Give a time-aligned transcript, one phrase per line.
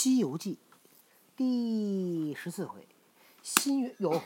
[0.00, 0.54] 西游记》
[1.34, 2.86] 第十四回，
[3.42, 4.22] 新元有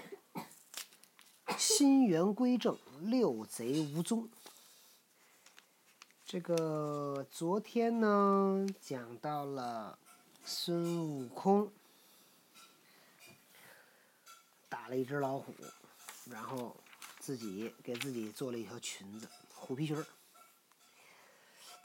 [1.56, 4.28] 新元归正，六贼无踪。
[6.26, 9.98] 这个昨天呢，讲到了
[10.44, 11.72] 孙悟空
[14.68, 15.54] 打了一只老虎，
[16.26, 16.76] 然后
[17.18, 20.04] 自己给自己做了一条裙子，虎皮裙儿。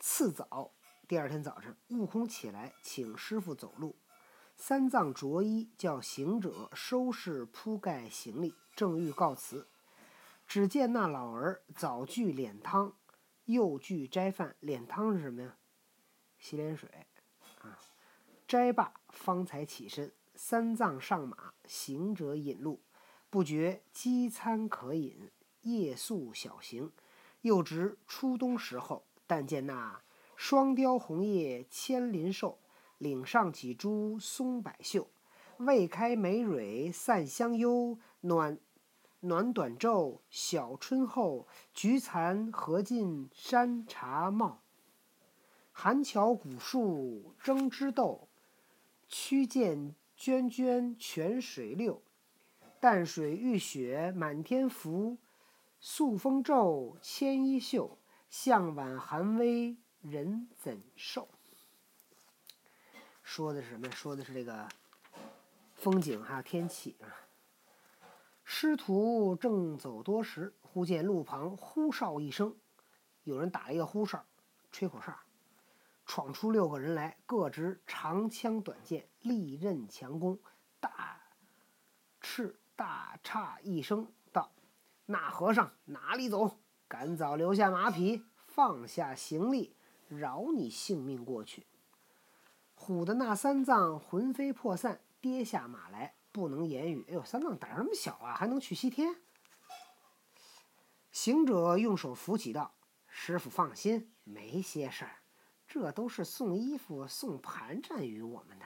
[0.01, 0.71] 次早，
[1.07, 3.95] 第二天早晨，悟空起来请师傅走路，
[4.57, 9.69] 三藏着衣叫行者收拾铺盖行李，正欲告辞，
[10.45, 12.93] 只见那老儿早具脸汤。
[13.45, 15.55] 又具斋饭，脸汤是什么呀？
[16.37, 16.89] 洗脸水
[17.61, 17.79] 啊！
[18.45, 22.81] 斋罢方才起身，三藏上马，行者引路，
[23.29, 26.91] 不觉饥餐可饮，夜宿小行。
[27.43, 30.01] 又值初冬时候，但见那
[30.37, 32.59] 双雕红叶千林瘦，
[32.99, 35.07] 岭上几株松柏秀，
[35.57, 38.59] 未开梅蕊散香幽，暖。
[39.21, 44.61] 暖短昼，小春后，菊残荷尽山茶茂。
[45.71, 48.27] 寒桥古树争枝斗，
[49.07, 52.03] 曲涧涓涓泉水流。
[52.79, 55.17] 淡水玉雪满天浮，
[55.79, 57.97] 素风骤千衣袖。
[58.29, 59.77] 向晚寒微
[60.09, 61.27] 人怎受？
[63.23, 63.91] 说的是什么？
[63.91, 64.67] 说的是这个
[65.73, 67.11] 风景还有天气啊。
[68.43, 72.55] 师徒正走多时，忽见路旁呼哨一声，
[73.23, 74.25] 有人打了一个呼哨，
[74.71, 75.13] 吹口哨，
[76.05, 80.39] 闯出六个人来，各执长枪短剑，利刃强弓。
[80.79, 81.19] 大
[82.21, 84.51] 叱大叉一声道
[85.07, 86.57] ：“那和尚哪里走？
[86.87, 89.75] 赶早留下马匹，放下行李，
[90.09, 91.65] 饶你性命过去。”
[92.77, 96.15] 唬得那三藏魂飞魄散，跌下马来。
[96.29, 97.03] 不能言语。
[97.09, 99.15] 哎呦，三藏胆儿那么小啊，还能去西天？
[101.11, 102.75] 行者用手扶起道
[103.09, 105.15] ：“师傅放心，没些事儿，
[105.67, 108.65] 这都是送衣服、送盘缠与我们的。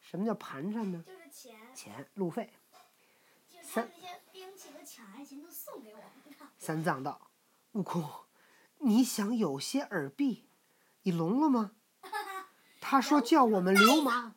[0.00, 1.04] 什么叫盘缠呢？
[1.06, 1.58] 就是钱。
[1.74, 2.50] 钱，路费。
[3.60, 3.90] 三
[4.32, 6.46] 兵器和抢爱情都送给我们的。
[6.56, 7.30] 三藏道
[7.72, 8.02] ：“悟空，
[8.78, 10.48] 你想有些耳币，
[11.04, 11.70] 你聋了吗？
[12.80, 14.34] 他说叫我们流氓。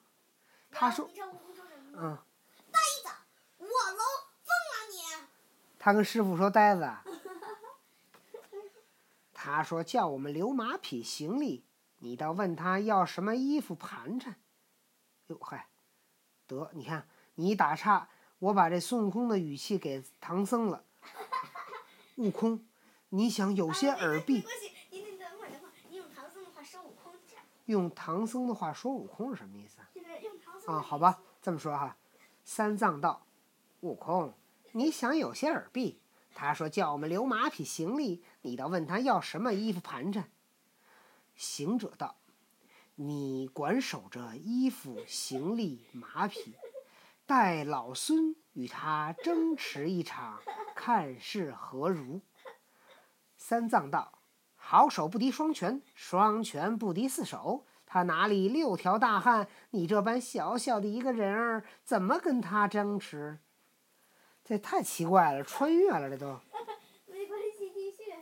[0.69, 1.09] 他说，
[1.95, 2.19] 嗯。”
[2.71, 3.09] 呆子，
[3.57, 3.99] 我聋，
[4.43, 4.95] 疯了你
[5.79, 6.87] 他跟师傅说：“呆子，
[9.33, 11.63] 他说叫我们流马匹行李，
[11.99, 14.35] 你倒问他要什么衣服盘缠。
[15.27, 15.69] 哟嗨，
[16.47, 20.83] 得你看你打岔，我把这孙悟空的语气给唐僧了。
[22.15, 22.67] 悟空，
[23.09, 24.43] 你想有些耳鬓。
[27.67, 29.79] 用唐僧的话说悟空是什么意思？
[29.79, 29.87] 啊。
[30.67, 31.95] 啊，好吧，这么说哈。
[32.43, 33.25] 三藏道：
[33.81, 34.33] 悟空。
[34.73, 36.01] 你想有些耳弊，
[36.35, 40.29] 他说叫我们留马匹行李，你倒问他要什么衣服盘缠。
[41.35, 42.17] 行者道
[42.95, 46.55] ：“你管守着衣服、行李、马匹，
[47.25, 50.41] 待老孙与他争持一场，
[50.75, 52.21] 看是何如？”
[53.37, 54.16] 三藏道
[54.69, 57.65] ：“好手不敌双拳，双拳不敌四手。
[57.85, 59.47] 他哪里六条大汉？
[59.69, 63.39] 你这般小小的一个人儿，怎么跟他争持？”
[64.43, 66.37] 这太奇怪了，穿越了，这都。
[67.07, 68.13] 没关系，继续。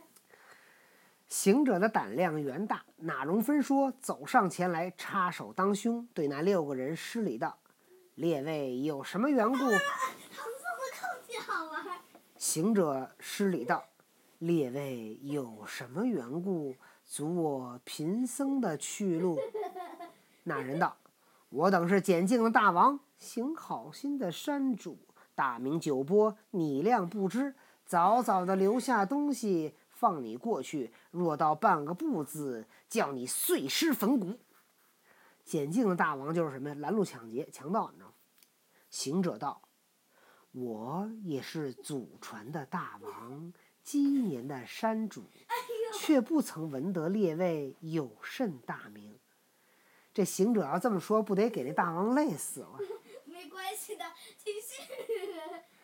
[1.26, 7.58] 行者的胆量元大，哪容分说，走上前来，插手当胸，对那六个人施礼道
[8.14, 9.58] ：“列位有什么缘故？”
[12.38, 13.84] 行者施礼道
[14.38, 19.38] ：“列位有什么缘故，阻我贫僧的去路？”
[20.44, 20.96] 那人道
[21.50, 24.98] ：“我等是简净的大王，行好心的山主。”
[25.34, 27.54] 大明九波，你谅不知，
[27.84, 30.92] 早早的留下东西放你过去。
[31.10, 34.38] 若到半个不字，叫你碎尸粉骨。
[35.44, 36.74] 简净的大王就是什么？
[36.76, 38.14] 拦路抢劫、强盗，你知道吗？
[38.88, 39.60] 行者道
[40.52, 43.52] ：“我也是祖传的大王，
[43.86, 45.22] 积年的山主，
[45.94, 49.16] 却不曾闻得列位有甚大名。”
[50.12, 52.80] 这行者要这么说，不得给那大王累死了？
[53.24, 54.04] 没关系的，
[54.36, 54.82] 继续。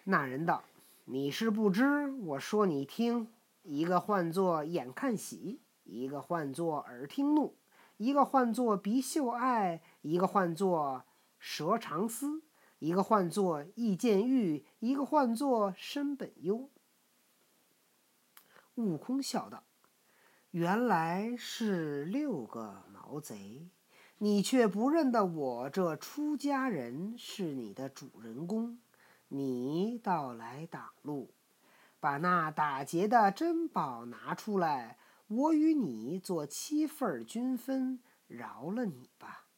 [0.04, 0.64] 那人道
[1.06, 3.28] ：“你是不知，我说你听。
[3.62, 7.54] 一个唤作眼看喜，一个唤作耳听怒，
[7.98, 11.04] 一个唤作鼻嗅爱，一个唤作
[11.38, 12.42] 舌长思，
[12.80, 16.68] 一个唤作意见欲，一个唤作身本忧。”
[18.76, 19.64] 悟空笑道
[20.50, 23.68] ：“原来是六个毛贼，
[24.16, 28.78] 你却不认得我这出家人是你的主人公，
[29.28, 31.34] 你倒来挡路，
[32.00, 34.96] 把那打劫的珍宝拿出来，
[35.26, 39.48] 我与你做七份均分，饶了你吧。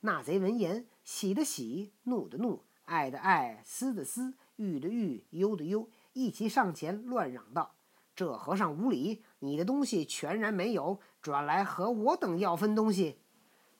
[0.00, 7.73] 那贼闻言，喜的喜，怒的怒，爱的爱，思的思，欲的欲，忧的忧，一齐上前乱嚷道
[8.14, 9.24] ：“这和尚无礼！
[9.40, 13.20] 你的东西全然没有，转来和我等要分东西。”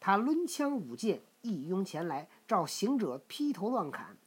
[0.00, 4.18] 他抡枪舞剑，一拥前来，照行者劈头乱砍，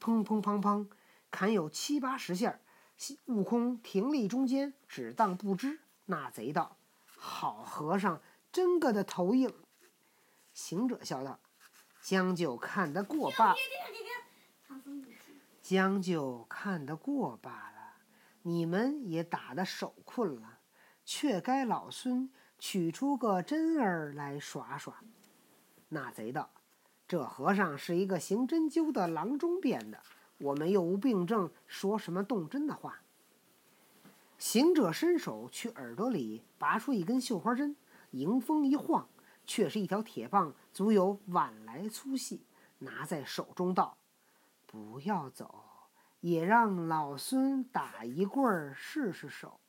[0.00, 0.86] 砰砰砰砰，
[1.30, 2.60] 砍有七八十下。
[3.26, 5.80] 悟空停立中间，只当不知。
[6.06, 6.76] 那贼道
[7.06, 8.20] ：“好和尚，
[8.52, 9.52] 真个的头硬。”
[10.54, 11.40] 行者笑道
[12.00, 13.54] ：“将就看得过罢。”
[15.60, 17.73] 将就看得过罢了。
[18.46, 20.58] 你们也打得手困了，
[21.02, 25.02] 却该老孙取出个针儿来耍耍。
[25.88, 26.50] 那贼道
[27.08, 29.98] ：“这和尚是一个行针灸的郎中变的，
[30.36, 33.00] 我们又无病症，说什么动针的话？”
[34.36, 37.74] 行者伸手去耳朵里拔出一根绣花针，
[38.10, 39.08] 迎风一晃，
[39.46, 42.44] 却是一条铁棒，足有碗来粗细，
[42.80, 43.96] 拿在手中道
[44.66, 45.64] ：“不要走，
[46.24, 49.60] 也让老孙打一棍儿试试手。”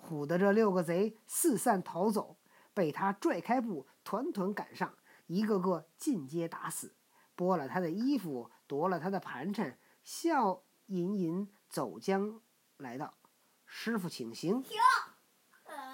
[0.00, 2.36] 唬得这六个贼四散逃走，
[2.72, 4.94] 被他拽开步，团团赶上。
[5.26, 6.94] 一个个尽皆打死，
[7.36, 12.40] 剥了他的衣服，夺了他的盘缠，笑吟吟走将
[12.76, 13.14] 来到。
[13.66, 14.62] 师傅请行。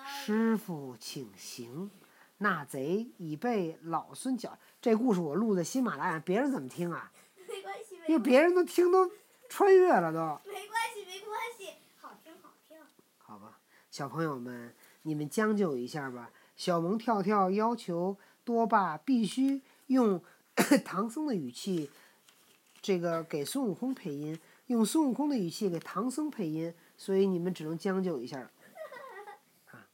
[0.06, 1.90] 师傅请行。
[2.36, 4.58] 那贼已被老孙缴。
[4.82, 7.10] 这故事我录在喜马拉雅，别人怎么听啊？
[7.48, 9.10] 没关系，因为别人都听都
[9.48, 10.18] 穿越了都。
[10.50, 12.78] 没关系，没关系，好听好听。
[13.18, 13.58] 好吧，
[13.90, 16.30] 小朋友们，你们将就一下吧。
[16.56, 18.16] 小萌跳跳要求。
[18.44, 20.24] 多爸必须用
[20.82, 21.90] 唐僧的语气，
[22.80, 28.50] 这个给孙悟空配音，用孙悟空的语气给唐僧配音，所以你们只能将就一下
[29.70, 29.86] 啊。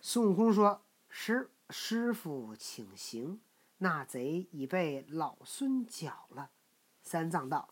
[0.00, 0.80] 孙悟空说
[1.10, 3.42] ：“师师傅，请行，
[3.76, 6.52] 那贼已被老孙缴了。”
[7.02, 7.68] 三藏道：“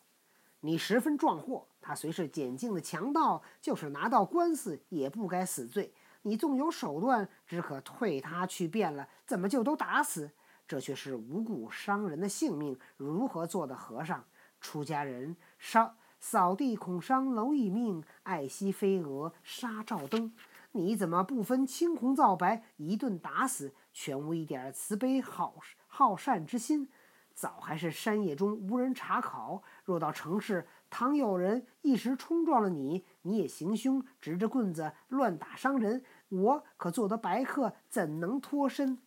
[0.61, 10.31] 你十分壮阔，他虽是简净的强盗，就是拿到官司，也不该死罪。”你纵有手段，只可退他去变了，怎么就都打死？
[10.69, 14.23] 这却是无故伤人的性命，如何做的和尚？
[14.61, 20.35] 出家人烧扫地恐伤蝼蚁命，爱惜飞蛾杀照灯。
[20.73, 25.55] 你怎么不分青红皂白，一顿打死，全无一点慈悲好
[25.87, 26.91] 好善之心？
[27.35, 38.99] 早还是山野中无人查考，若到城市，倘有人一时冲撞了你，你也行凶，执着棍子乱打伤人，我可做得白客，怎能脱身？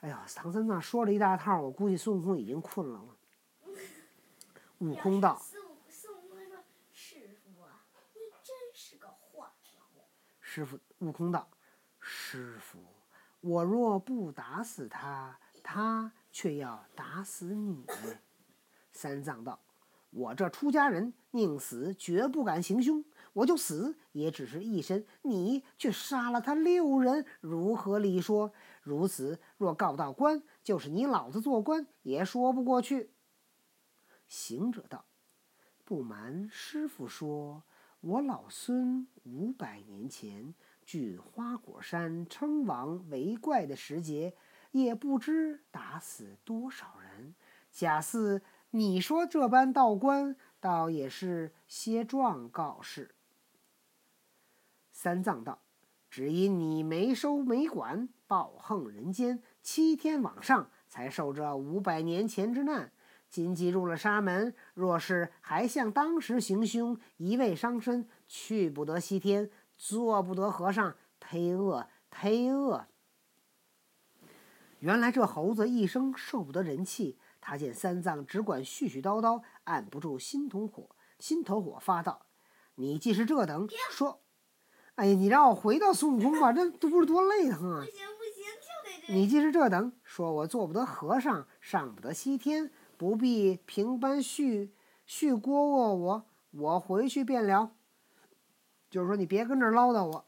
[0.00, 3.02] 哎呀，唐三藏说了一大套，我估计孙悟空已经困了。
[4.78, 6.56] 悟空道：“孙悟孙悟空说，
[6.92, 9.78] 师傅啊，你真是个话痨。”
[10.40, 11.48] 师傅，悟空道
[12.00, 12.78] ：“师傅，
[13.40, 17.86] 我若不打死他，他却要打死你。”
[18.92, 19.60] 三藏道。
[20.10, 28.52] 我这出家人宁死绝不敢行凶，我就死也只是一身，你却杀了他六人，如何理说？
[28.82, 33.10] 如此若告到官，就是你老子做官也说不过去。
[34.28, 35.04] 行者道
[35.84, 37.64] ：“不瞒师傅说，
[38.00, 40.54] 我老孙五百年前
[40.86, 44.36] 据花果山称王为怪的时节，
[44.74, 47.34] 也不知打死多少人，
[47.70, 48.42] 假似。”
[48.76, 53.14] 你说这般道官，倒也是些状告示。
[54.90, 55.62] 三藏道
[56.10, 62.90] ：“只因你没收没管，暴横人间，七天往上，才受这五百年前之难。
[63.30, 72.88] 今既入了沙门，若是还像当时行凶，一味伤身，去不得西天，做不得和尚，忒恶忒恶。
[74.84, 82.26] 原来这猴子一生受不得人气。”他见三藏只管絮絮叨叨，按不住心头火，心头火发道
[82.76, 84.20] ：“你既是这等说，
[84.96, 87.80] 哎呀，你让我回到孙悟空吧，这都不是多累疼啊！
[87.80, 89.12] 不行不行，就得这。
[89.14, 94.74] 你既是这等说，我做不得和尚，上不得西天，不必平班续
[95.06, 97.72] 续锅握我，我回去便了。
[98.90, 100.24] 就是说，你别跟这唠叨我。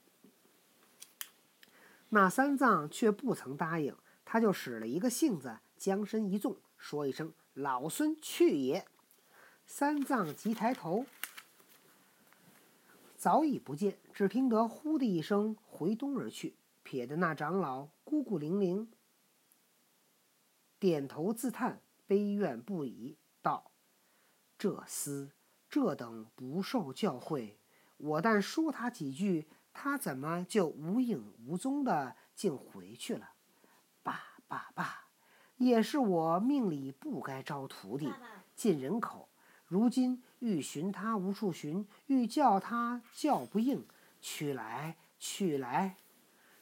[2.11, 3.97] 那三藏却不曾答应，
[4.37, 6.59] 他就使了一个性子，将身一纵。
[6.77, 8.87] 说一声“老孙去也”，
[9.65, 11.07] 三藏急抬头，
[13.17, 16.55] 早已不见，只听得“呼”的一声回东而去。
[16.83, 18.91] 撇得那长老孤孤零零，
[20.79, 23.71] 点头自叹，悲怨不已，道
[24.59, 25.31] ：“这厮
[25.71, 27.55] 这等不受教诲，
[27.97, 33.31] 我但说他几句，他怎么就无影无踪的竟回去了？
[34.49, 35.05] 罢罢罢，
[35.57, 39.29] 也是我命里不该招徒弟，爸爸，进人口。
[39.67, 43.85] 如今欲寻他无处寻，欲叫他叫不应，
[44.21, 45.97] 去来去来，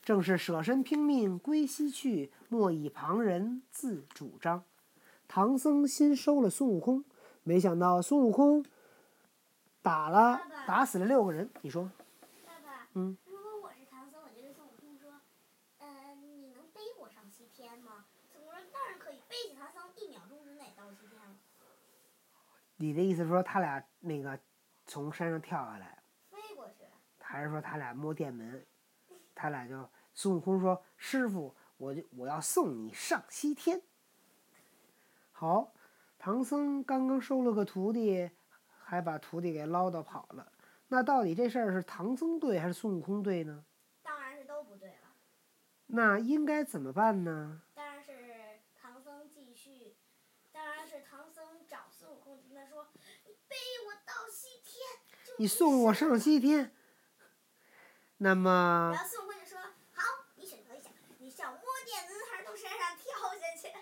[0.03, 4.65] 正是舍身拼命归西去，莫以旁人自主张。
[5.29, 7.05] 唐僧新收了孙悟空，
[7.43, 8.65] 没想到孙悟空
[9.83, 11.51] 打了爸爸打死了六个人。
[11.61, 11.91] 你说
[12.47, 15.13] 爸爸，嗯，如果我是唐僧，我就对孙悟空说，
[15.79, 18.07] 呃，你能背我上西天吗？
[18.33, 21.37] 孙悟空说当然可以，背起唐僧一秒钟之内到西天了，
[22.77, 24.39] 你的意思是说他俩那个
[24.87, 26.85] 从山上跳下来，飞过去。
[27.19, 28.67] 还是说他俩摸电门？
[29.35, 33.83] 他俩就孙悟空说：“师傅，我就我要送你上西天。”
[35.33, 35.73] 好，
[36.19, 38.31] 唐僧刚刚收了个徒弟，
[38.69, 40.53] 还把徒弟给唠叨跑了。
[40.89, 43.65] 那到底这事儿是唐僧对还是孙悟空对呢？
[44.03, 45.09] 当然是都不对了，
[45.87, 47.63] 那应该怎么办呢？
[50.55, 52.87] 当然是唐僧找孙悟空跟他说
[53.27, 53.57] ：“你背
[53.87, 54.87] 我到西天。
[55.39, 56.73] 你送我上西天。
[58.19, 59.59] 那么然后孙悟空就说
[59.93, 60.03] ：“好，
[60.37, 63.77] 你选择一下，你想摸电子还是从山上跳下去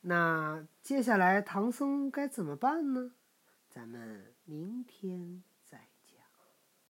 [0.00, 3.12] 那接下来唐僧该怎么办呢？
[3.68, 5.42] 咱们明天